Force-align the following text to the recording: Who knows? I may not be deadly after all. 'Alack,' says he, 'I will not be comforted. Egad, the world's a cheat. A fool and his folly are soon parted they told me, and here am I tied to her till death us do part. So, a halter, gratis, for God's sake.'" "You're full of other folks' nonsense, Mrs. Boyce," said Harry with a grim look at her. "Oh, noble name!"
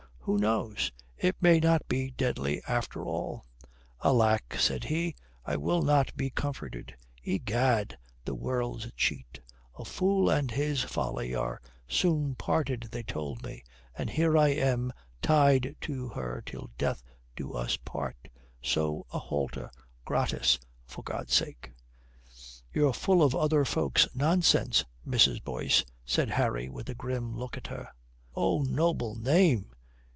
Who 0.25 0.37
knows? 0.37 0.91
I 1.23 1.33
may 1.41 1.59
not 1.59 1.87
be 1.87 2.11
deadly 2.11 2.61
after 2.67 3.03
all. 3.03 3.43
'Alack,' 4.03 4.55
says 4.59 4.81
he, 4.83 5.15
'I 5.47 5.57
will 5.57 5.81
not 5.81 6.15
be 6.15 6.29
comforted. 6.29 6.95
Egad, 7.23 7.97
the 8.23 8.35
world's 8.35 8.85
a 8.85 8.91
cheat. 8.91 9.39
A 9.79 9.83
fool 9.83 10.29
and 10.29 10.51
his 10.51 10.83
folly 10.83 11.33
are 11.33 11.59
soon 11.87 12.35
parted 12.35 12.89
they 12.91 13.01
told 13.01 13.41
me, 13.43 13.63
and 13.97 14.11
here 14.11 14.37
am 14.37 14.91
I 14.95 14.99
tied 15.23 15.75
to 15.81 16.09
her 16.09 16.43
till 16.45 16.69
death 16.77 17.01
us 17.39 17.71
do 17.75 17.83
part. 17.83 18.27
So, 18.61 19.07
a 19.11 19.17
halter, 19.17 19.71
gratis, 20.05 20.59
for 20.85 21.01
God's 21.01 21.33
sake.'" 21.33 21.71
"You're 22.71 22.93
full 22.93 23.23
of 23.23 23.33
other 23.33 23.65
folks' 23.65 24.07
nonsense, 24.13 24.85
Mrs. 25.05 25.43
Boyce," 25.43 25.83
said 26.05 26.29
Harry 26.29 26.69
with 26.69 26.87
a 26.89 26.95
grim 26.95 27.35
look 27.35 27.57
at 27.57 27.67
her. 27.67 27.89
"Oh, 28.35 28.61
noble 28.61 29.15
name!" 29.15 29.71